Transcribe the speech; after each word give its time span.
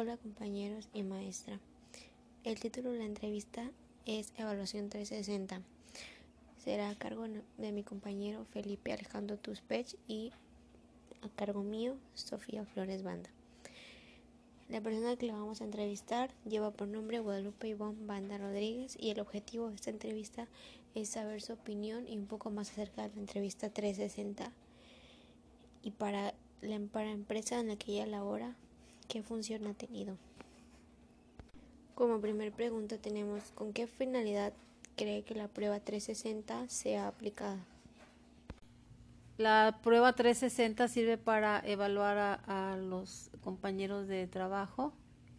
Hola 0.00 0.16
compañeros 0.16 0.88
y 0.94 1.02
maestra. 1.02 1.58
El 2.44 2.60
título 2.60 2.92
de 2.92 2.98
la 2.98 3.04
entrevista 3.04 3.68
es 4.06 4.32
Evaluación 4.36 4.90
360. 4.90 5.60
Será 6.56 6.90
a 6.90 6.94
cargo 6.94 7.24
de 7.26 7.72
mi 7.72 7.82
compañero 7.82 8.44
Felipe 8.52 8.92
Alejandro 8.92 9.38
Tuspech 9.38 9.96
y 10.06 10.30
a 11.20 11.28
cargo 11.30 11.64
mío 11.64 11.96
Sofía 12.14 12.64
Flores 12.64 13.02
Banda. 13.02 13.28
La 14.68 14.80
persona 14.80 15.16
que 15.16 15.26
la 15.26 15.32
vamos 15.32 15.60
a 15.60 15.64
entrevistar 15.64 16.30
lleva 16.48 16.70
por 16.70 16.86
nombre 16.86 17.18
Guadalupe 17.18 17.66
Ivonne 17.66 18.06
Banda 18.06 18.38
Rodríguez 18.38 18.96
y 19.00 19.10
el 19.10 19.18
objetivo 19.18 19.68
de 19.68 19.74
esta 19.74 19.90
entrevista 19.90 20.46
es 20.94 21.08
saber 21.08 21.42
su 21.42 21.54
opinión 21.54 22.06
y 22.06 22.16
un 22.16 22.26
poco 22.26 22.52
más 22.52 22.70
acerca 22.70 23.02
de 23.02 23.16
la 23.16 23.20
entrevista 23.20 23.68
360 23.68 24.52
y 25.82 25.90
para 25.90 26.34
la, 26.60 26.78
para 26.92 27.10
empresa 27.10 27.58
en 27.58 27.66
la 27.66 27.74
que 27.74 27.94
ella 27.94 28.06
labora, 28.06 28.54
¿qué 29.08 29.22
función 29.22 29.66
ha 29.66 29.74
tenido? 29.74 30.16
Como 31.94 32.20
primer 32.20 32.52
pregunta 32.52 32.98
tenemos, 32.98 33.50
¿con 33.52 33.72
qué 33.72 33.86
finalidad 33.86 34.52
cree 34.96 35.22
que 35.22 35.34
la 35.34 35.48
prueba 35.48 35.80
360 35.80 36.68
sea 36.68 37.08
aplicada? 37.08 37.58
La 39.38 39.80
prueba 39.82 40.12
360 40.12 40.88
sirve 40.88 41.16
para 41.16 41.60
evaluar 41.64 42.18
a, 42.18 42.72
a 42.72 42.76
los 42.76 43.30
compañeros 43.40 44.06
de 44.06 44.26
trabajo 44.26 44.92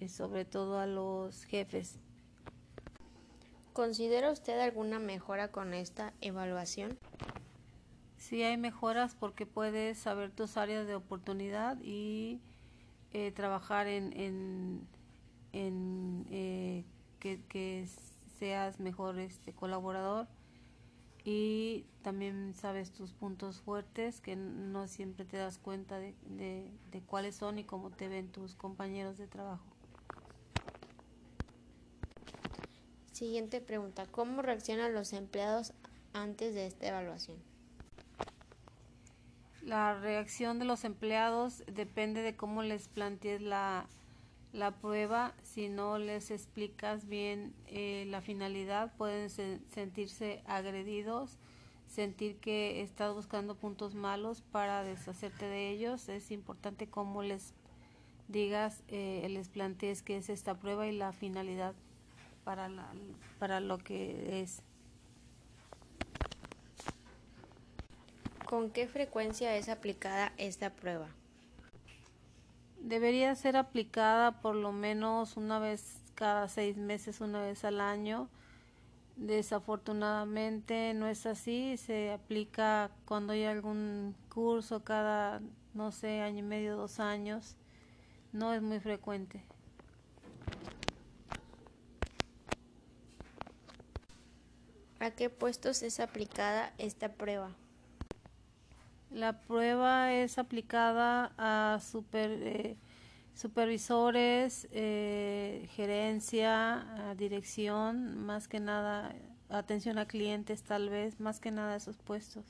y 0.00 0.08
sobre 0.08 0.44
todo 0.44 0.78
a 0.78 0.86
los 0.86 1.44
jefes. 1.44 1.98
¿Considera 3.72 4.30
usted 4.30 4.58
alguna 4.60 4.98
mejora 4.98 5.48
con 5.48 5.74
esta 5.74 6.14
evaluación? 6.20 6.98
Sí 8.16 8.42
hay 8.42 8.56
mejoras 8.56 9.14
porque 9.14 9.44
puedes 9.46 9.98
saber 9.98 10.30
tus 10.30 10.56
áreas 10.56 10.86
de 10.86 10.94
oportunidad 10.94 11.78
y 11.82 12.40
eh, 13.12 13.32
trabajar 13.32 13.86
en, 13.86 14.12
en, 14.12 14.86
en 15.52 16.26
eh, 16.30 16.84
que, 17.20 17.42
que, 17.48 17.86
seas 18.38 18.80
mejor 18.80 19.18
este 19.18 19.54
colaborador 19.54 20.26
y 21.24 21.86
también 22.02 22.52
sabes 22.54 22.92
tus 22.92 23.14
puntos 23.14 23.62
fuertes 23.62 24.20
que 24.20 24.36
no 24.36 24.86
siempre 24.88 25.24
te 25.24 25.38
das 25.38 25.56
cuenta 25.56 25.98
de, 25.98 26.14
de, 26.28 26.70
de 26.90 27.00
cuáles 27.00 27.34
son 27.34 27.58
y 27.58 27.64
cómo 27.64 27.90
te 27.90 28.08
ven 28.08 28.30
tus 28.30 28.54
compañeros 28.54 29.16
de 29.16 29.26
trabajo. 29.26 29.64
Siguiente 33.12 33.62
pregunta. 33.62 34.04
¿Cómo 34.10 34.42
reaccionan 34.42 34.92
los 34.92 35.14
empleados 35.14 35.72
antes 36.12 36.54
de 36.54 36.66
esta 36.66 36.88
evaluación? 36.88 37.38
La 39.66 39.98
reacción 39.98 40.60
de 40.60 40.64
los 40.64 40.84
empleados 40.84 41.64
depende 41.66 42.22
de 42.22 42.36
cómo 42.36 42.62
les 42.62 42.86
plantees 42.86 43.42
la, 43.42 43.88
la 44.52 44.70
prueba. 44.70 45.34
Si 45.42 45.68
no 45.68 45.98
les 45.98 46.30
explicas 46.30 47.08
bien 47.08 47.52
eh, 47.66 48.04
la 48.06 48.20
finalidad, 48.20 48.94
pueden 48.96 49.28
se 49.28 49.58
sentirse 49.74 50.40
agredidos, 50.46 51.40
sentir 51.88 52.36
que 52.36 52.80
estás 52.82 53.12
buscando 53.12 53.56
puntos 53.56 53.96
malos 53.96 54.40
para 54.40 54.84
deshacerte 54.84 55.46
de 55.46 55.70
ellos. 55.70 56.08
Es 56.08 56.30
importante 56.30 56.86
cómo 56.86 57.24
les 57.24 57.52
digas, 58.28 58.84
eh, 58.86 59.26
les 59.28 59.48
plantees 59.48 60.04
qué 60.04 60.18
es 60.18 60.28
esta 60.28 60.54
prueba 60.54 60.86
y 60.86 60.92
la 60.92 61.12
finalidad 61.12 61.74
para, 62.44 62.68
la, 62.68 62.92
para 63.40 63.58
lo 63.58 63.78
que 63.78 64.42
es. 64.42 64.62
¿Con 68.46 68.70
qué 68.70 68.86
frecuencia 68.86 69.56
es 69.56 69.68
aplicada 69.68 70.32
esta 70.36 70.70
prueba? 70.70 71.08
Debería 72.80 73.34
ser 73.34 73.56
aplicada 73.56 74.40
por 74.40 74.54
lo 74.54 74.70
menos 74.70 75.36
una 75.36 75.58
vez 75.58 75.96
cada 76.14 76.48
seis 76.48 76.76
meses, 76.76 77.20
una 77.20 77.40
vez 77.40 77.64
al 77.64 77.80
año. 77.80 78.28
Desafortunadamente 79.16 80.94
no 80.94 81.08
es 81.08 81.26
así, 81.26 81.76
se 81.76 82.12
aplica 82.12 82.92
cuando 83.04 83.32
hay 83.32 83.46
algún 83.46 84.14
curso 84.32 84.84
cada, 84.84 85.40
no 85.74 85.90
sé, 85.90 86.20
año 86.20 86.38
y 86.38 86.42
medio, 86.42 86.76
dos 86.76 87.00
años. 87.00 87.56
No 88.32 88.54
es 88.54 88.62
muy 88.62 88.78
frecuente. 88.78 89.42
¿A 95.00 95.10
qué 95.10 95.30
puestos 95.30 95.82
es 95.82 95.98
aplicada 95.98 96.72
esta 96.78 97.12
prueba? 97.12 97.50
La 99.10 99.40
prueba 99.40 100.12
es 100.12 100.38
aplicada 100.38 101.32
a 101.38 101.80
super, 101.80 102.30
eh, 102.30 102.76
supervisores, 103.34 104.68
eh, 104.72 105.68
gerencia, 105.74 107.14
dirección, 107.16 108.26
más 108.26 108.48
que 108.48 108.60
nada 108.60 109.14
atención 109.48 109.98
a 109.98 110.06
clientes 110.06 110.62
tal 110.62 110.90
vez, 110.90 111.20
más 111.20 111.40
que 111.40 111.50
nada 111.50 111.76
esos 111.76 111.98
puestos. 111.98 112.44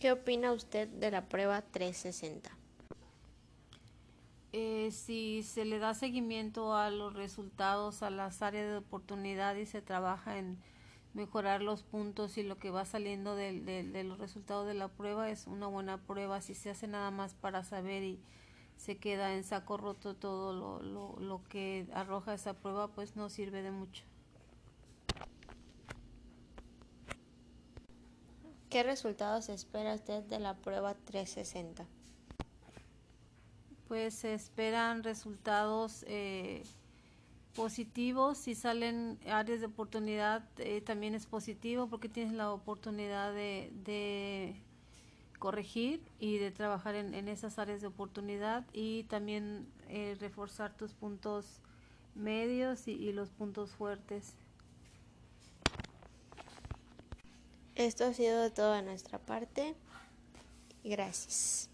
¿Qué 0.00 0.12
opina 0.12 0.52
usted 0.52 0.88
de 0.88 1.10
la 1.10 1.28
prueba 1.28 1.60
360? 1.60 2.50
Eh, 4.52 4.90
si 4.90 5.42
se 5.42 5.64
le 5.64 5.78
da 5.78 5.94
seguimiento 5.94 6.74
a 6.74 6.90
los 6.90 7.12
resultados, 7.12 8.02
a 8.02 8.10
las 8.10 8.42
áreas 8.42 8.66
de 8.68 8.76
oportunidad 8.78 9.54
y 9.56 9.66
se 9.66 9.82
trabaja 9.82 10.38
en 10.38 10.58
mejorar 11.14 11.62
los 11.62 11.82
puntos 11.82 12.38
y 12.38 12.42
lo 12.42 12.58
que 12.58 12.70
va 12.70 12.84
saliendo 12.84 13.34
de, 13.34 13.60
de, 13.60 13.82
de, 13.82 14.04
los 14.04 14.18
resultados 14.18 14.66
de 14.66 14.74
la 14.74 14.88
prueba 14.88 15.30
es 15.30 15.46
una 15.46 15.66
buena 15.66 15.98
prueba. 15.98 16.40
Si 16.40 16.54
se 16.54 16.70
hace 16.70 16.86
nada 16.86 17.10
más 17.10 17.34
para 17.34 17.64
saber 17.64 18.02
y 18.02 18.20
se 18.76 18.98
queda 18.98 19.34
en 19.34 19.44
saco 19.44 19.76
roto 19.76 20.14
todo 20.14 20.52
lo, 20.52 20.82
lo, 20.82 21.20
lo 21.20 21.44
que 21.48 21.86
arroja 21.92 22.34
esa 22.34 22.54
prueba, 22.54 22.88
pues 22.88 23.16
no 23.16 23.28
sirve 23.28 23.62
de 23.62 23.70
mucho. 23.70 24.04
¿Qué 28.70 28.84
resultados 28.84 29.48
espera 29.48 29.94
usted 29.94 30.22
de 30.22 30.38
la 30.38 30.56
prueba 30.56 30.94
360? 30.94 31.86
Pues 33.88 34.14
se 34.14 34.32
esperan 34.32 35.02
resultados 35.02 36.04
eh, 36.06 36.62
positivos. 37.54 38.38
Si 38.38 38.54
salen 38.54 39.18
áreas 39.26 39.60
de 39.60 39.66
oportunidad, 39.66 40.44
eh, 40.58 40.80
también 40.80 41.14
es 41.14 41.26
positivo 41.26 41.88
porque 41.88 42.08
tienes 42.08 42.32
la 42.32 42.52
oportunidad 42.52 43.32
de, 43.34 44.56
corregir 45.38 46.02
y 46.18 46.36
de 46.36 46.50
trabajar 46.50 46.94
en, 46.94 47.28
esas 47.28 47.58
áreas 47.58 47.80
de 47.80 47.86
oportunidad 47.86 48.66
y 48.74 49.04
también 49.04 49.66
eh, 49.88 50.14
reforzar 50.20 50.76
tus 50.76 50.92
puntos 50.92 51.62
medios 52.14 52.86
y, 52.88 52.92
y 52.92 53.12
los 53.12 53.30
puntos 53.30 53.70
fuertes. 53.70 54.34
Esto 57.74 58.04
ha 58.04 58.12
sido 58.12 58.50
todo 58.52 58.74
de 58.74 58.82
nuestra 58.82 59.18
parte. 59.18 59.74
Gracias. 60.84 61.69